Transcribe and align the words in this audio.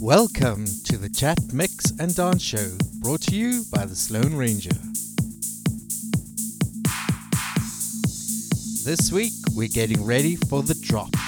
Welcome 0.00 0.66
to 0.84 0.96
the 0.96 1.08
Chat 1.08 1.52
Mix 1.52 1.90
and 1.98 2.14
Dance 2.14 2.40
Show, 2.40 2.70
brought 3.00 3.22
to 3.22 3.34
you 3.34 3.64
by 3.74 3.86
the 3.86 3.96
Sloan 3.96 4.36
Ranger. 4.36 4.70
This 8.84 9.10
week, 9.10 9.32
we're 9.56 9.66
getting 9.66 10.04
ready 10.04 10.36
for 10.36 10.62
the 10.62 10.74
drop. 10.80 11.25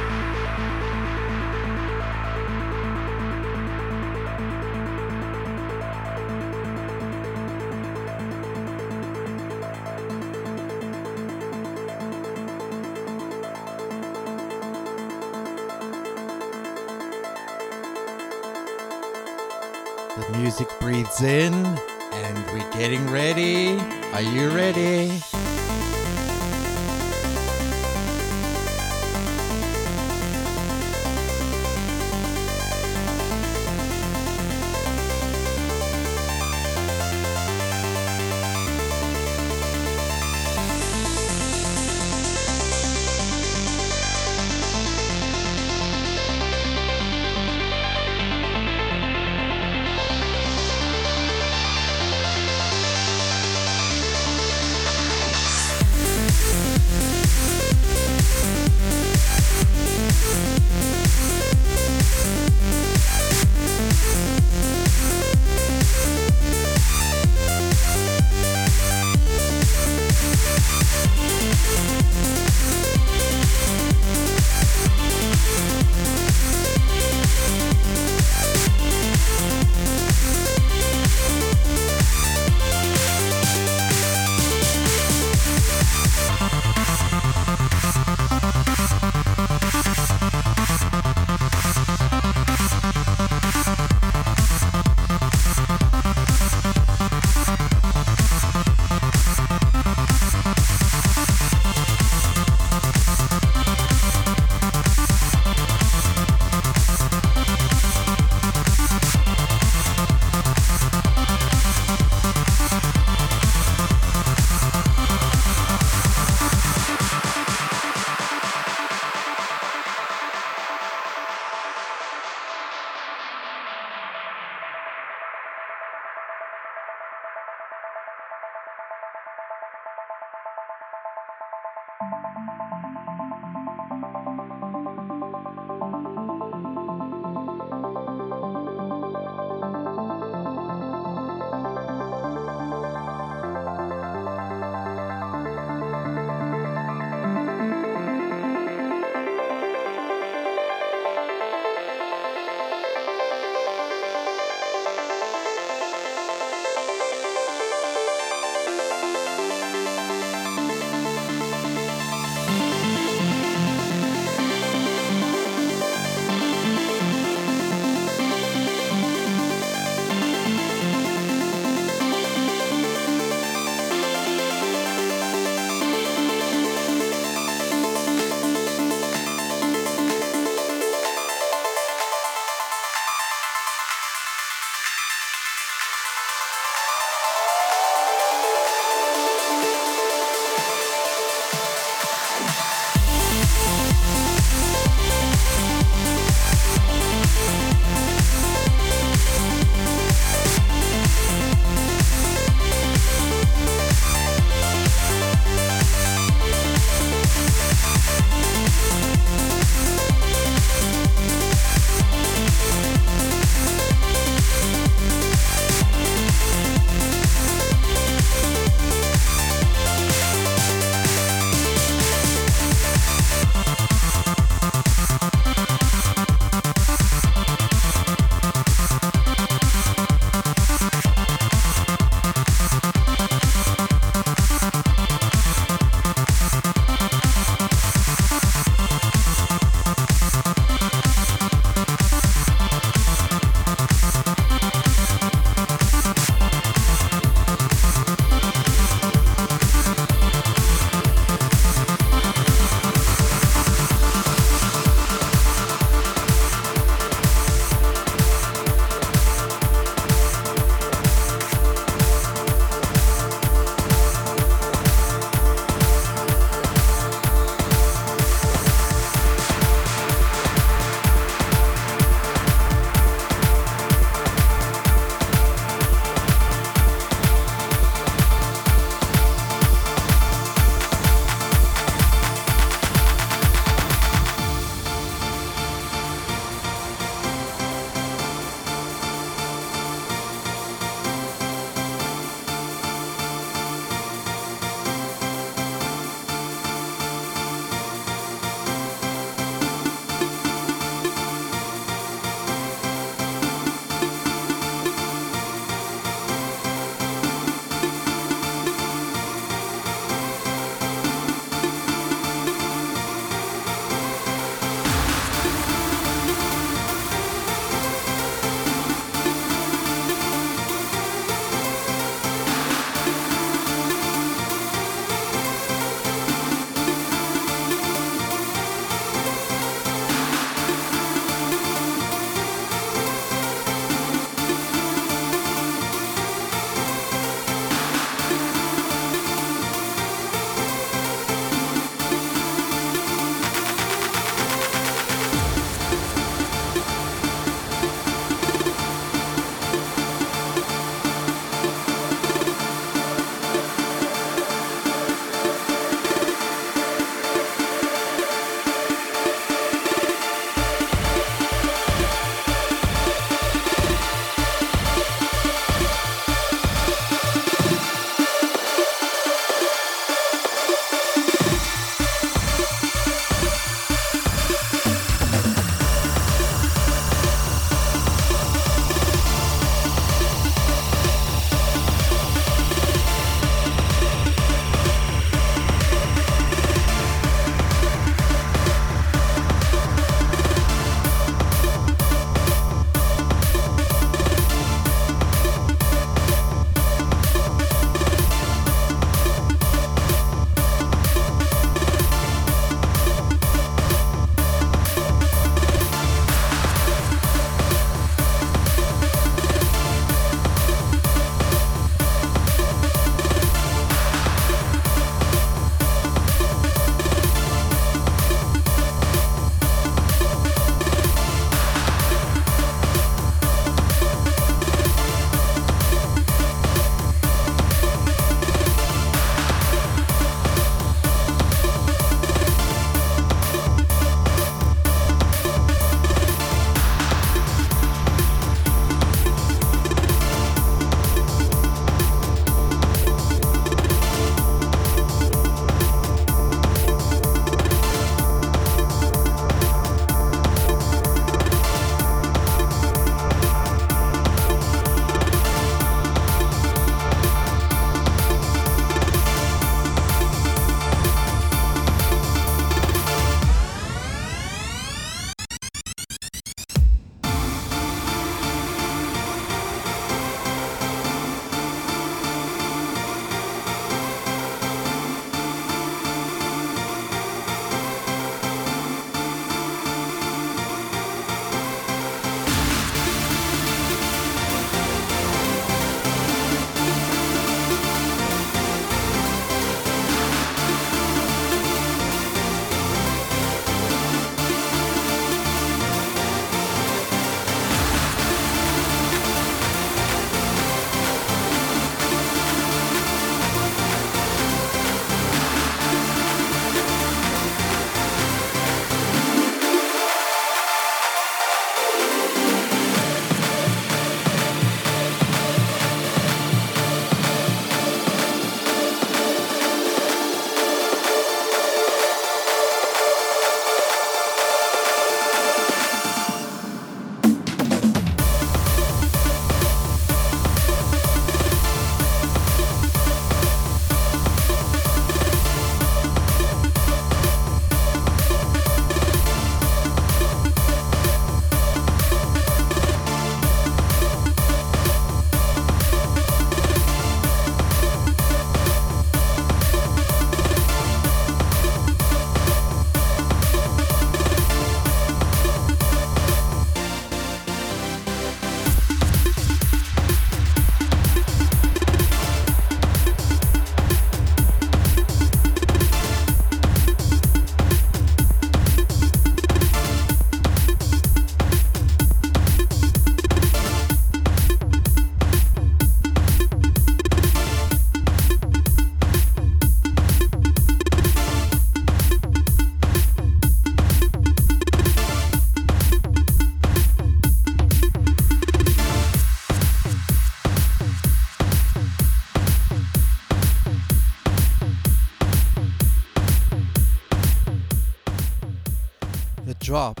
Drop 599.74 600.00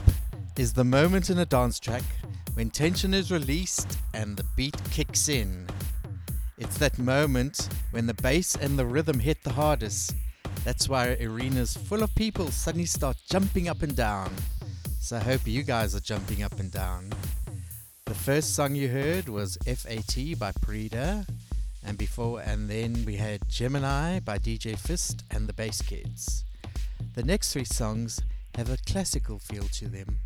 is 0.56 0.72
the 0.72 0.84
moment 0.84 1.30
in 1.30 1.40
a 1.40 1.44
dance 1.44 1.80
track 1.80 2.04
when 2.52 2.70
tension 2.70 3.12
is 3.12 3.32
released 3.32 3.98
and 4.14 4.36
the 4.36 4.44
beat 4.56 4.80
kicks 4.92 5.28
in. 5.28 5.66
It's 6.58 6.78
that 6.78 6.96
moment 6.96 7.68
when 7.90 8.06
the 8.06 8.14
bass 8.14 8.54
and 8.54 8.78
the 8.78 8.86
rhythm 8.86 9.18
hit 9.18 9.42
the 9.42 9.50
hardest. 9.50 10.14
That's 10.64 10.88
why 10.88 11.16
arenas 11.20 11.76
full 11.76 12.04
of 12.04 12.14
people 12.14 12.52
suddenly 12.52 12.86
start 12.86 13.16
jumping 13.28 13.68
up 13.68 13.82
and 13.82 13.96
down. 13.96 14.32
So 15.00 15.16
I 15.16 15.18
hope 15.18 15.40
you 15.44 15.64
guys 15.64 15.96
are 15.96 16.06
jumping 16.12 16.44
up 16.44 16.60
and 16.60 16.70
down. 16.70 17.12
The 18.04 18.14
first 18.14 18.54
song 18.54 18.76
you 18.76 18.86
heard 18.86 19.28
was 19.28 19.58
FAT 19.66 20.38
by 20.38 20.52
Prida, 20.52 21.26
and 21.84 21.98
before 21.98 22.40
and 22.42 22.70
then 22.70 23.04
we 23.04 23.16
had 23.16 23.40
Gemini 23.48 24.20
by 24.20 24.38
DJ 24.38 24.78
Fist 24.78 25.24
and 25.32 25.48
the 25.48 25.52
Bass 25.52 25.82
Kids. 25.82 26.44
The 27.16 27.24
next 27.24 27.52
three 27.52 27.64
songs 27.64 28.20
have 28.56 28.70
a 28.70 28.76
classical 28.86 29.38
feel 29.38 29.64
to 29.64 29.88
them. 29.88 30.20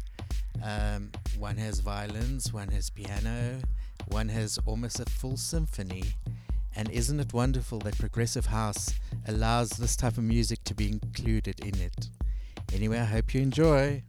Um, 0.63 1.13
one 1.39 1.57
has 1.57 1.81
violins, 1.81 2.53
one 2.53 2.69
has 2.69 2.91
piano, 2.91 3.61
one 4.09 4.29
has 4.29 4.59
almost 4.67 5.01
a 5.01 5.07
full 5.07 5.37
symphony. 5.37 6.05
And 6.77 6.91
isn't 6.91 7.19
it 7.19 7.33
wonderful 7.33 7.79
that 7.81 7.99
Progressive 7.99 8.47
House 8.47 8.95
allows 9.27 9.71
this 9.71 9.97
type 9.97 10.19
of 10.19 10.25
music 10.25 10.63
to 10.65 10.75
be 10.75 10.89
included 10.89 11.61
in 11.61 11.81
it? 11.81 12.09
Anyway, 12.73 12.99
I 12.99 13.05
hope 13.05 13.35
you 13.35 13.41
enjoy. 13.41 14.03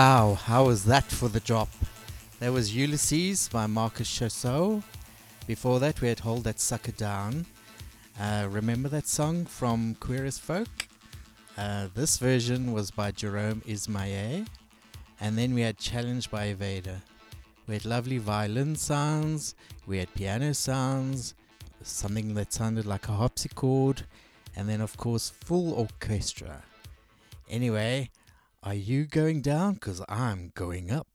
Wow, 0.00 0.34
how 0.34 0.66
was 0.66 0.84
that 0.84 1.02
for 1.02 1.28
the 1.28 1.40
drop? 1.40 1.70
That 2.38 2.52
was 2.52 2.72
Ulysses 2.72 3.48
by 3.48 3.66
Marcus 3.66 4.08
Chasseau. 4.08 4.80
Before 5.48 5.80
that, 5.80 6.00
we 6.00 6.06
had 6.06 6.20
Hold 6.20 6.44
That 6.44 6.60
Sucker 6.60 6.92
Down. 6.92 7.44
Uh, 8.16 8.46
remember 8.48 8.88
that 8.90 9.08
song 9.08 9.44
from 9.44 9.96
Queer 9.96 10.24
as 10.24 10.38
Folk? 10.38 10.86
Uh, 11.56 11.88
this 11.96 12.16
version 12.18 12.72
was 12.72 12.92
by 12.92 13.10
Jerome 13.10 13.60
Isma-Ae. 13.66 14.44
And 15.20 15.36
then 15.36 15.52
we 15.52 15.62
had 15.62 15.78
Challenge 15.78 16.30
by 16.30 16.54
Evader. 16.54 17.00
We 17.66 17.74
had 17.74 17.84
lovely 17.84 18.18
violin 18.18 18.76
sounds, 18.76 19.56
we 19.88 19.98
had 19.98 20.14
piano 20.14 20.54
sounds, 20.54 21.34
something 21.82 22.34
that 22.34 22.52
sounded 22.52 22.86
like 22.86 23.08
a 23.08 23.12
harpsichord, 23.14 24.04
and 24.54 24.68
then, 24.68 24.80
of 24.80 24.96
course, 24.96 25.28
full 25.28 25.72
orchestra. 25.72 26.62
Anyway, 27.50 28.10
are 28.62 28.74
you 28.74 29.06
going 29.06 29.40
down? 29.40 29.74
Because 29.74 30.02
I'm 30.08 30.50
going 30.54 30.90
up. 30.90 31.06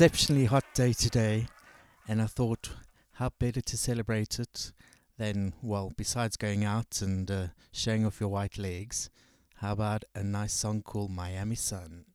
Exceptionally 0.00 0.46
hot 0.46 0.64
day 0.72 0.94
today, 0.94 1.46
and 2.08 2.22
I 2.22 2.24
thought, 2.24 2.70
how 3.12 3.32
better 3.38 3.60
to 3.60 3.76
celebrate 3.76 4.38
it 4.38 4.72
than, 5.18 5.52
well, 5.60 5.92
besides 5.94 6.38
going 6.38 6.64
out 6.64 7.02
and 7.02 7.30
uh, 7.30 7.46
showing 7.70 8.06
off 8.06 8.18
your 8.18 8.30
white 8.30 8.56
legs, 8.56 9.10
how 9.56 9.72
about 9.72 10.04
a 10.14 10.24
nice 10.24 10.54
song 10.54 10.80
called 10.80 11.10
Miami 11.10 11.54
Sun? 11.54 12.06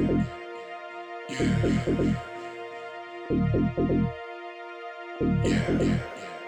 Yeah. 0.00 0.24
Yeah. 5.44 5.72
yeah. 5.80 6.39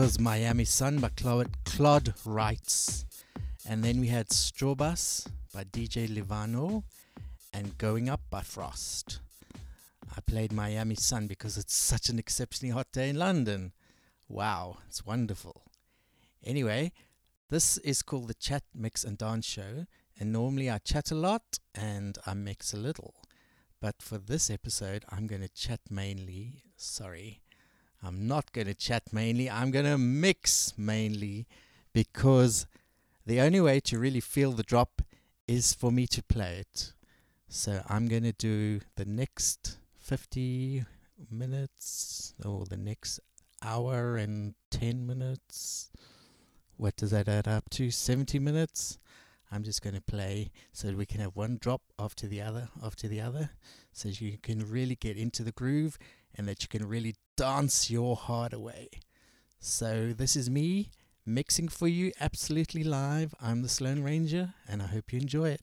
Was 0.00 0.18
Miami 0.18 0.64
Sun 0.64 0.98
by 0.98 1.10
Claude, 1.14 1.62
Claude 1.66 2.14
Wrights. 2.24 3.04
And 3.68 3.84
then 3.84 4.00
we 4.00 4.06
had 4.06 4.30
Strawbus 4.30 5.28
by 5.52 5.64
DJ 5.64 6.08
Livano 6.08 6.84
and 7.52 7.76
Going 7.76 8.08
Up 8.08 8.22
by 8.30 8.40
Frost. 8.40 9.20
I 10.16 10.22
played 10.22 10.54
Miami 10.54 10.94
Sun 10.94 11.26
because 11.26 11.58
it's 11.58 11.74
such 11.74 12.08
an 12.08 12.18
exceptionally 12.18 12.72
hot 12.72 12.90
day 12.92 13.10
in 13.10 13.18
London. 13.18 13.72
Wow, 14.26 14.78
it's 14.88 15.04
wonderful. 15.04 15.64
Anyway, 16.42 16.92
this 17.50 17.76
is 17.76 18.00
called 18.00 18.28
the 18.28 18.34
Chat 18.34 18.62
Mix 18.74 19.04
and 19.04 19.18
Dance 19.18 19.44
Show, 19.44 19.84
and 20.18 20.32
normally 20.32 20.70
I 20.70 20.78
chat 20.78 21.10
a 21.10 21.14
lot 21.14 21.58
and 21.74 22.16
I 22.26 22.32
mix 22.32 22.72
a 22.72 22.78
little. 22.78 23.16
But 23.82 24.00
for 24.00 24.16
this 24.16 24.48
episode, 24.48 25.04
I'm 25.10 25.26
going 25.26 25.42
to 25.42 25.48
chat 25.48 25.80
mainly. 25.90 26.62
Sorry, 26.74 27.42
I'm 28.02 28.26
not 28.26 28.52
going 28.52 28.66
to 28.66 28.74
chat 28.74 29.12
mainly, 29.12 29.50
I'm 29.50 29.70
going 29.70 29.84
to 29.84 29.98
mix 29.98 30.74
mainly 30.76 31.46
because 31.92 32.66
the 33.26 33.40
only 33.40 33.60
way 33.60 33.80
to 33.80 33.98
really 33.98 34.20
feel 34.20 34.52
the 34.52 34.62
drop 34.62 35.02
is 35.46 35.74
for 35.74 35.92
me 35.92 36.06
to 36.06 36.22
play 36.22 36.58
it. 36.60 36.92
So 37.48 37.82
I'm 37.88 38.08
going 38.08 38.22
to 38.22 38.32
do 38.32 38.80
the 38.96 39.04
next 39.04 39.78
50 39.98 40.84
minutes 41.30 42.34
or 42.44 42.64
the 42.64 42.76
next 42.76 43.20
hour 43.62 44.16
and 44.16 44.54
10 44.70 45.06
minutes. 45.06 45.90
What 46.76 46.96
does 46.96 47.10
that 47.10 47.28
add 47.28 47.46
up 47.46 47.68
to? 47.70 47.90
70 47.90 48.38
minutes? 48.38 48.98
I'm 49.52 49.64
just 49.64 49.82
going 49.82 49.96
to 49.96 50.00
play 50.00 50.52
so 50.72 50.90
we 50.92 51.06
can 51.06 51.20
have 51.20 51.34
one 51.34 51.58
drop 51.60 51.82
after 51.98 52.26
the 52.26 52.40
other, 52.40 52.68
after 52.82 53.08
the 53.08 53.20
other, 53.20 53.50
so 53.92 54.08
you 54.08 54.38
can 54.38 54.60
really 54.70 54.94
get 54.94 55.16
into 55.16 55.42
the 55.42 55.52
groove 55.52 55.98
and 56.36 56.48
that 56.48 56.62
you 56.62 56.68
can 56.68 56.86
really 56.86 57.14
dance 57.36 57.90
your 57.90 58.16
heart 58.16 58.52
away. 58.52 58.88
So, 59.58 60.12
this 60.16 60.36
is 60.36 60.48
me 60.48 60.90
mixing 61.26 61.68
for 61.68 61.86
you 61.86 62.12
absolutely 62.20 62.82
live. 62.82 63.34
I'm 63.40 63.62
the 63.62 63.68
Sloan 63.68 64.02
Ranger, 64.02 64.54
and 64.68 64.82
I 64.82 64.86
hope 64.86 65.12
you 65.12 65.20
enjoy 65.20 65.50
it. 65.50 65.62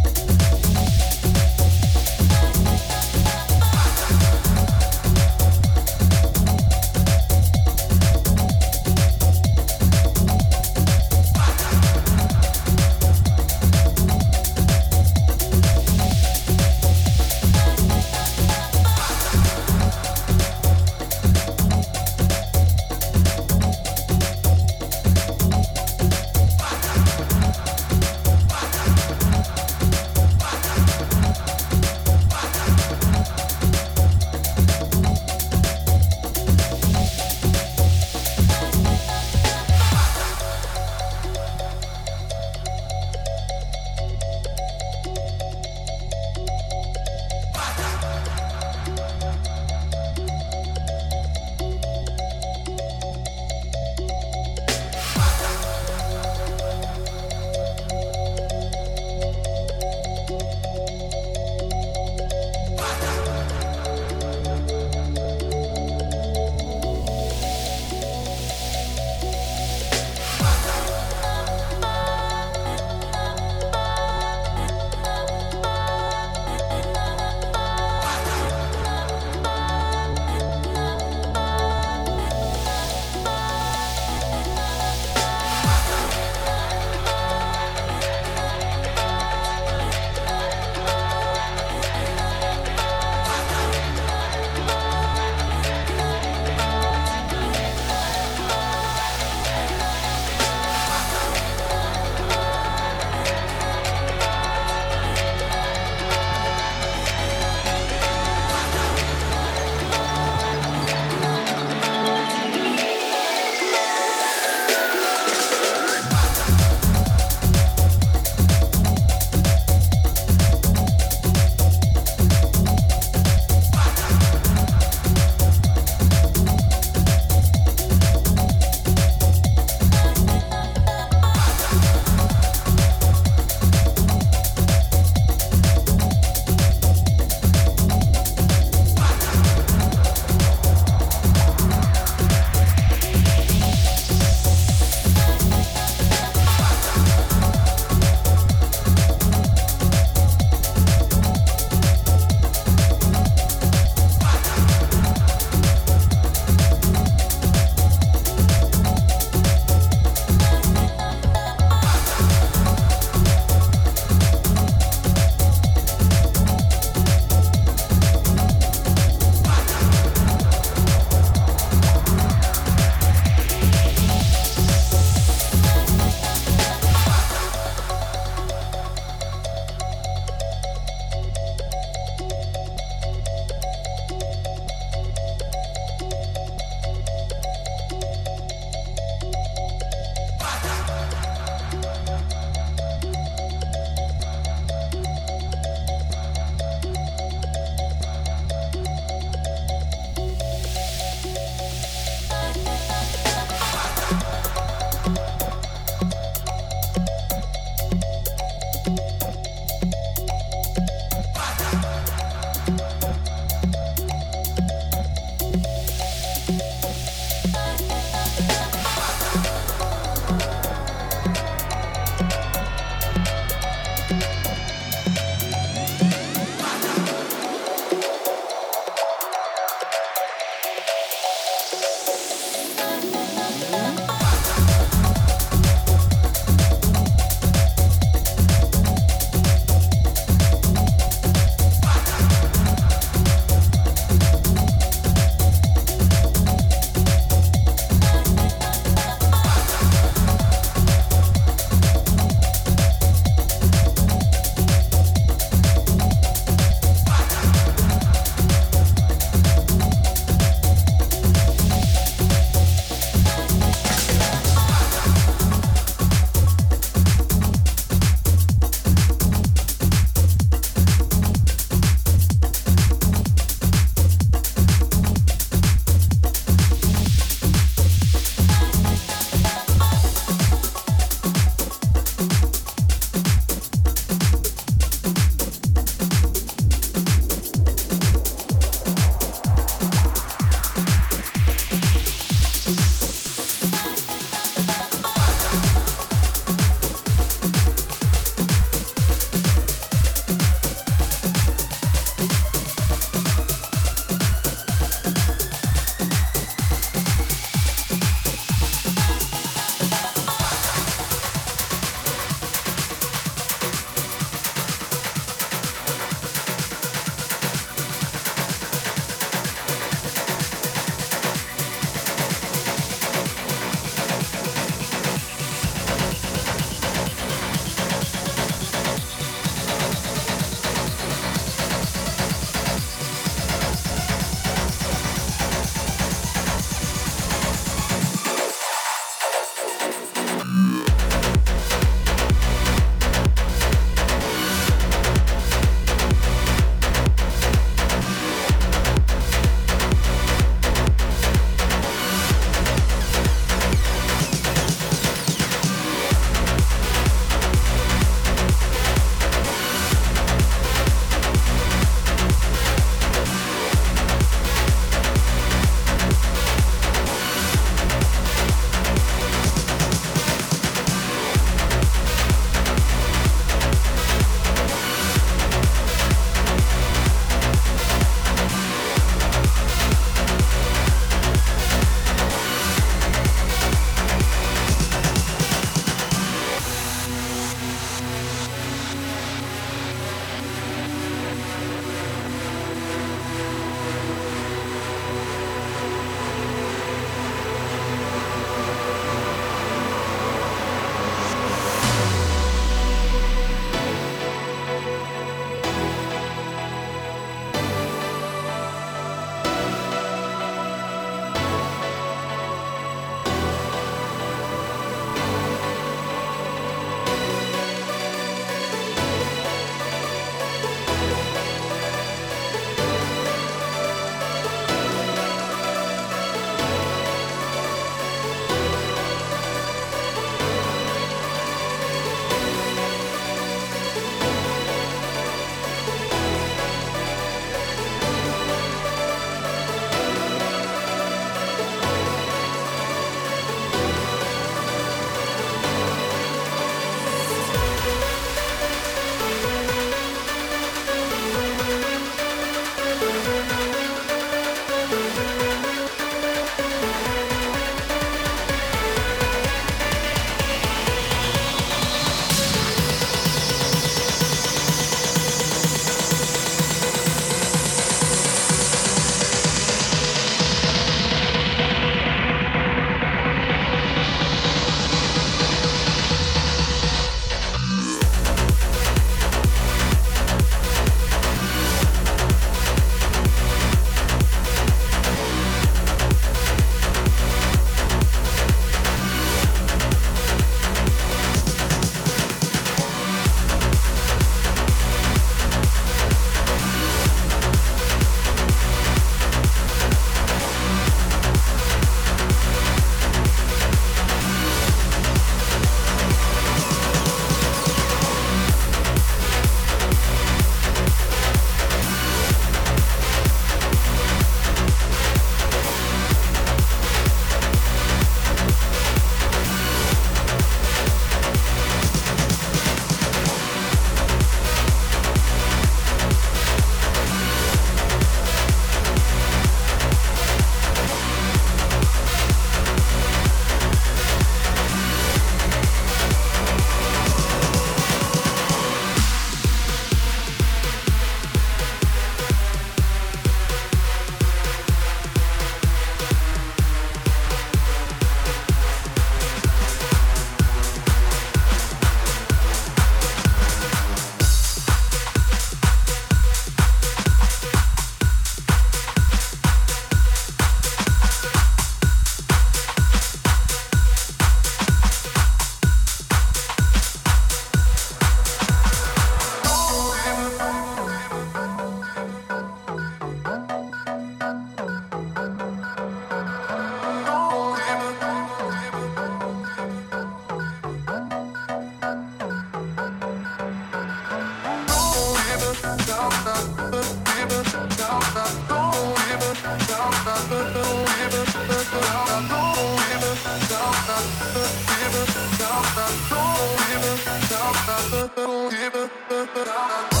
Oh, 599.23 599.29
oh, 599.35 599.43
oh, 599.45 599.89
oh. 599.93 600.00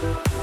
Bye. 0.00 0.37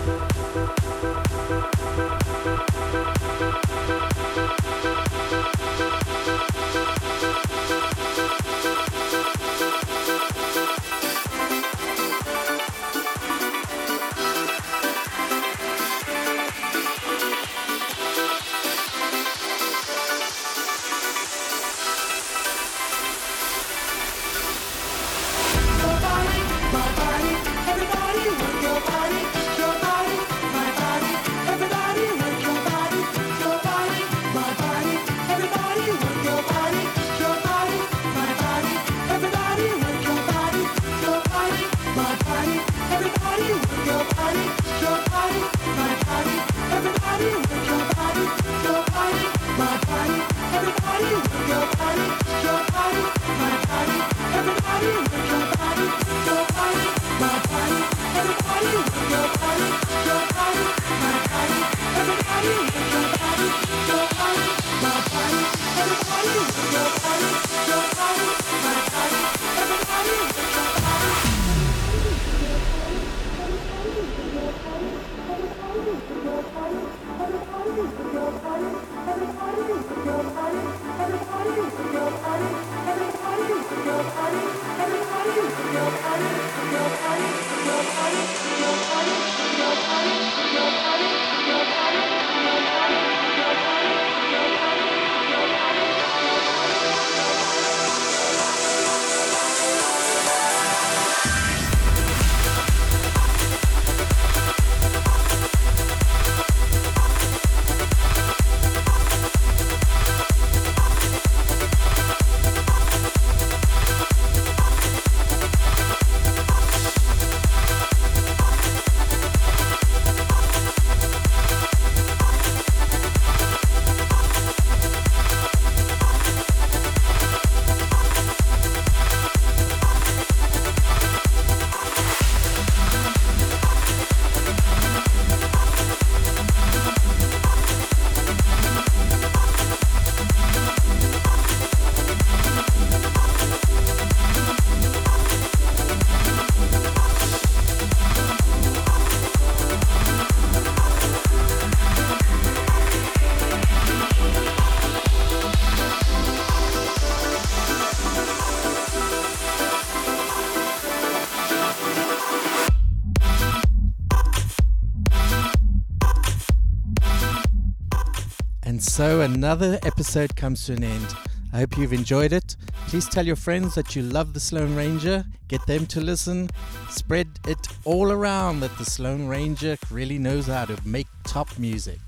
So 168.95 169.19
another 169.19 169.77
episode 169.83 170.33
comes 170.37 170.65
to 170.65 170.71
an 170.71 170.81
end. 170.81 171.15
I 171.51 171.57
hope 171.57 171.77
you've 171.77 171.91
enjoyed 171.91 172.31
it. 172.31 172.55
Please 172.87 173.09
tell 173.09 173.25
your 173.25 173.35
friends 173.35 173.75
that 173.75 173.93
you 173.93 174.01
love 174.01 174.33
the 174.33 174.39
Sloan 174.39 174.73
Ranger. 174.73 175.25
Get 175.49 175.67
them 175.67 175.85
to 175.87 175.99
listen. 175.99 176.49
Spread 176.89 177.27
it 177.45 177.67
all 177.83 178.09
around 178.09 178.61
that 178.61 178.77
the 178.77 178.85
Sloan 178.85 179.27
Ranger 179.27 179.75
really 179.91 180.17
knows 180.17 180.47
how 180.47 180.63
to 180.63 180.77
make 180.87 181.07
top 181.25 181.59
music. 181.59 181.99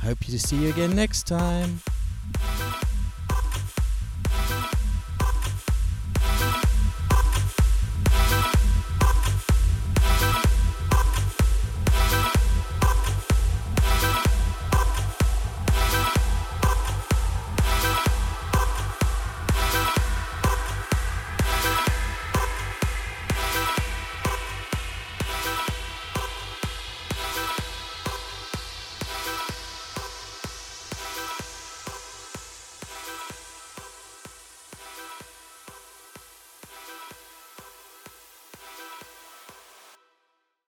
Hope 0.00 0.20
to 0.20 0.38
see 0.38 0.64
you 0.64 0.70
again 0.70 0.96
next 0.96 1.26
time. 1.26 1.82